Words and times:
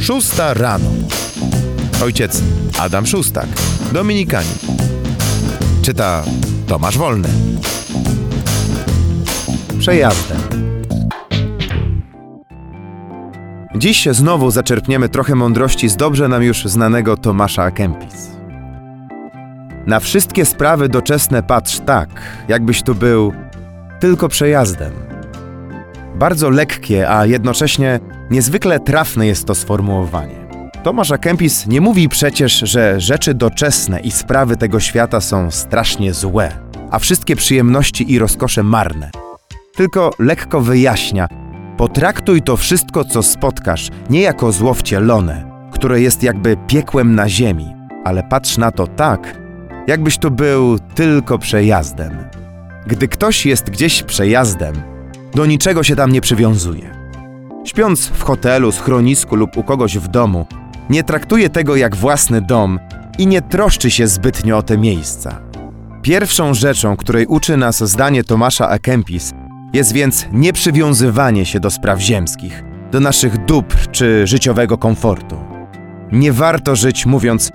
Szósta 0.00 0.54
rano. 0.54 0.90
Ojciec 2.04 2.42
Adam 2.78 3.06
Szóstak, 3.06 3.46
Dominikanin. 3.92 4.54
Czyta 5.82 6.22
Tomasz 6.66 6.98
Wolny. 6.98 7.28
Przejazdem. 9.78 10.38
Dziś 13.76 14.08
znowu 14.10 14.50
zaczerpniemy 14.50 15.08
trochę 15.08 15.34
mądrości 15.34 15.88
z 15.88 15.96
dobrze 15.96 16.28
nam 16.28 16.42
już 16.42 16.64
znanego 16.64 17.16
Tomasza. 17.16 17.70
Kempis. 17.70 18.30
Na 19.86 20.00
wszystkie 20.00 20.44
sprawy 20.44 20.88
doczesne 20.88 21.42
patrz 21.42 21.78
tak, 21.86 22.08
jakbyś 22.48 22.82
tu 22.82 22.94
był 22.94 23.32
tylko 24.00 24.28
przejazdem. 24.28 25.09
Bardzo 26.20 26.50
lekkie, 26.50 27.10
a 27.10 27.26
jednocześnie 27.26 28.00
niezwykle 28.30 28.80
trafne 28.80 29.26
jest 29.26 29.46
to 29.46 29.54
sformułowanie. 29.54 30.34
Tomasz. 30.82 31.12
Kempis 31.20 31.66
nie 31.66 31.80
mówi 31.80 32.08
przecież, 32.08 32.58
że 32.58 33.00
rzeczy 33.00 33.34
doczesne 33.34 34.00
i 34.00 34.10
sprawy 34.10 34.56
tego 34.56 34.80
świata 34.80 35.20
są 35.20 35.50
strasznie 35.50 36.14
złe, 36.14 36.52
a 36.90 36.98
wszystkie 36.98 37.36
przyjemności 37.36 38.12
i 38.12 38.18
rozkosze 38.18 38.62
marne. 38.62 39.10
Tylko 39.76 40.10
lekko 40.18 40.60
wyjaśnia, 40.60 41.28
potraktuj 41.76 42.42
to 42.42 42.56
wszystko, 42.56 43.04
co 43.04 43.22
spotkasz, 43.22 43.88
nie 44.10 44.20
jako 44.20 44.52
zło 44.52 44.74
wcielone, 44.74 45.68
które 45.72 46.00
jest 46.00 46.22
jakby 46.22 46.56
piekłem 46.66 47.14
na 47.14 47.28
ziemi, 47.28 47.74
ale 48.04 48.22
patrz 48.22 48.58
na 48.58 48.70
to 48.70 48.86
tak, 48.86 49.38
jakbyś 49.86 50.18
tu 50.18 50.30
był 50.30 50.78
tylko 50.78 51.38
przejazdem. 51.38 52.16
Gdy 52.86 53.08
ktoś 53.08 53.46
jest 53.46 53.70
gdzieś 53.70 54.02
przejazdem, 54.02 54.99
do 55.34 55.46
niczego 55.46 55.82
się 55.82 55.96
tam 55.96 56.12
nie 56.12 56.20
przywiązuje. 56.20 56.94
Śpiąc 57.64 58.06
w 58.06 58.22
hotelu, 58.22 58.72
schronisku 58.72 59.36
lub 59.36 59.56
u 59.56 59.62
kogoś 59.62 59.98
w 59.98 60.08
domu, 60.08 60.46
nie 60.90 61.04
traktuje 61.04 61.50
tego 61.50 61.76
jak 61.76 61.96
własny 61.96 62.40
dom 62.40 62.78
i 63.18 63.26
nie 63.26 63.42
troszczy 63.42 63.90
się 63.90 64.06
zbytnio 64.06 64.58
o 64.58 64.62
te 64.62 64.78
miejsca. 64.78 65.40
Pierwszą 66.02 66.54
rzeczą, 66.54 66.96
której 66.96 67.26
uczy 67.26 67.56
nas 67.56 67.84
zdanie 67.84 68.24
Tomasza 68.24 68.68
A. 68.68 68.78
Kempis, 68.78 69.32
jest 69.72 69.92
więc 69.92 70.26
nieprzywiązywanie 70.32 71.46
się 71.46 71.60
do 71.60 71.70
spraw 71.70 72.00
ziemskich, 72.00 72.64
do 72.92 73.00
naszych 73.00 73.44
dóbr 73.44 73.76
czy 73.90 74.26
życiowego 74.26 74.78
komfortu. 74.78 75.36
Nie 76.12 76.32
warto 76.32 76.76
żyć 76.76 77.06
mówiąc: 77.06 77.52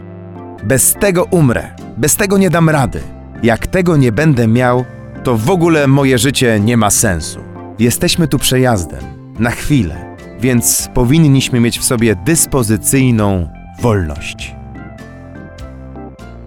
Bez 0.64 0.94
tego 0.94 1.24
umrę, 1.24 1.76
bez 1.98 2.16
tego 2.16 2.38
nie 2.38 2.50
dam 2.50 2.70
rady. 2.70 3.02
Jak 3.44 3.68
tego 3.68 3.98
nie 3.98 4.12
będę 4.12 4.48
miał, 4.48 4.86
to 5.24 5.38
w 5.38 5.50
ogóle 5.50 5.88
moje 5.88 6.18
życie 6.18 6.60
nie 6.60 6.78
ma 6.78 6.90
sensu. 6.90 7.40
Jesteśmy 7.80 8.28
tu 8.28 8.40
przejazdem, 8.40 9.04
na 9.40 9.52
chwilę, 9.52 10.16
więc 10.40 10.90
powinniśmy 10.94 11.60
mieć 11.60 11.80
w 11.80 11.84
sobie 11.84 12.16
dyspozycyjną 12.26 13.50
wolność. 13.82 14.56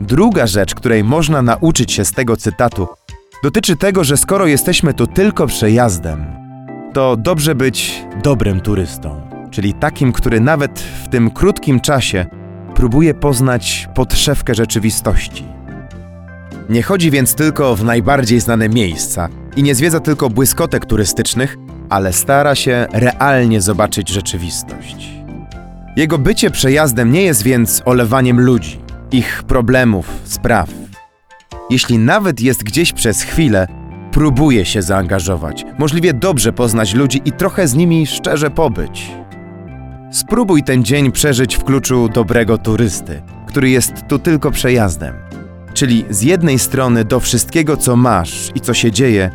Druga 0.00 0.46
rzecz, 0.46 0.74
której 0.74 1.04
można 1.04 1.42
nauczyć 1.42 1.92
się 1.92 2.04
z 2.04 2.12
tego 2.12 2.36
cytatu, 2.36 2.88
dotyczy 3.42 3.76
tego, 3.76 4.04
że 4.04 4.16
skoro 4.16 4.46
jesteśmy 4.46 4.94
tu 4.94 5.06
tylko 5.06 5.46
przejazdem, 5.46 6.24
to 6.92 7.16
dobrze 7.16 7.54
być 7.54 8.04
dobrym 8.22 8.60
turystą, 8.60 9.20
czyli 9.50 9.74
takim, 9.74 10.12
który 10.12 10.40
nawet 10.40 10.80
w 10.80 11.08
tym 11.08 11.30
krótkim 11.30 11.80
czasie 11.80 12.26
próbuje 12.74 13.14
poznać 13.14 13.88
podszewkę 13.94 14.54
rzeczywistości. 14.54 15.44
Nie 16.68 16.82
chodzi 16.82 17.10
więc 17.10 17.34
tylko 17.34 17.76
w 17.76 17.84
najbardziej 17.84 18.40
znane 18.40 18.68
miejsca 18.68 19.28
i 19.56 19.62
nie 19.62 19.74
zwiedza 19.74 20.00
tylko 20.00 20.30
błyskotek 20.30 20.86
turystycznych, 20.86 21.56
ale 21.88 22.12
stara 22.12 22.54
się 22.54 22.86
realnie 22.92 23.60
zobaczyć 23.60 24.08
rzeczywistość. 24.08 25.08
Jego 25.96 26.18
bycie 26.18 26.50
przejazdem 26.50 27.12
nie 27.12 27.22
jest 27.22 27.42
więc 27.42 27.82
olewaniem 27.84 28.40
ludzi, 28.40 28.80
ich 29.12 29.42
problemów, 29.42 30.10
spraw. 30.24 30.70
Jeśli 31.70 31.98
nawet 31.98 32.40
jest 32.40 32.64
gdzieś 32.64 32.92
przez 32.92 33.22
chwilę, 33.22 33.66
próbuje 34.12 34.64
się 34.64 34.82
zaangażować, 34.82 35.64
możliwie 35.78 36.14
dobrze 36.14 36.52
poznać 36.52 36.94
ludzi 36.94 37.22
i 37.24 37.32
trochę 37.32 37.68
z 37.68 37.74
nimi 37.74 38.06
szczerze 38.06 38.50
pobyć. 38.50 39.10
Spróbuj 40.10 40.62
ten 40.62 40.84
dzień 40.84 41.12
przeżyć 41.12 41.56
w 41.56 41.64
kluczu 41.64 42.08
dobrego 42.08 42.58
turysty, 42.58 43.22
który 43.46 43.70
jest 43.70 43.92
tu 44.08 44.18
tylko 44.18 44.50
przejazdem. 44.50 45.27
Czyli 45.78 46.04
z 46.10 46.22
jednej 46.22 46.58
strony 46.58 47.04
do 47.04 47.20
wszystkiego, 47.20 47.76
co 47.76 47.96
masz 47.96 48.50
i 48.54 48.60
co 48.60 48.74
się 48.74 48.92
dzieje, 48.92 49.30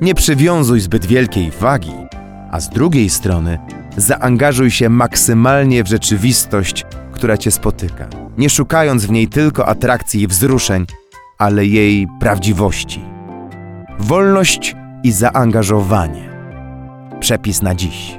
nie 0.00 0.14
przywiązuj 0.14 0.80
zbyt 0.80 1.06
wielkiej 1.06 1.50
wagi, 1.50 1.92
a 2.50 2.60
z 2.60 2.70
drugiej 2.70 3.10
strony 3.10 3.58
zaangażuj 3.96 4.70
się 4.70 4.88
maksymalnie 4.88 5.84
w 5.84 5.88
rzeczywistość, 5.88 6.86
która 7.12 7.36
cię 7.36 7.50
spotyka, 7.50 8.08
nie 8.36 8.50
szukając 8.50 9.06
w 9.06 9.10
niej 9.10 9.28
tylko 9.28 9.66
atrakcji 9.66 10.22
i 10.22 10.26
wzruszeń, 10.26 10.86
ale 11.38 11.66
jej 11.66 12.06
prawdziwości. 12.20 13.00
Wolność 13.98 14.76
i 15.02 15.12
zaangażowanie. 15.12 16.28
Przepis 17.20 17.62
na 17.62 17.74
dziś. 17.74 18.18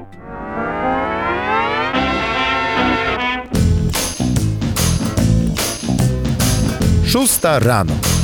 Szósta 7.10 7.58
rano. 7.58 8.19